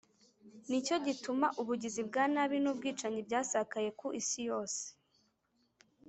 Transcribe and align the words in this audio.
ni 0.69 0.79
cyo 0.85 0.95
gituma 1.05 1.47
ubugizi 1.61 2.01
bwa 2.07 2.23
nabi 2.33 2.57
n’ubwicanyi 2.59 3.19
byasakaye 3.27 3.89
ku 3.99 4.07
isi 4.21 4.39
yose, 4.49 4.81